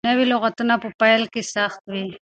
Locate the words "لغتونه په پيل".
0.33-1.23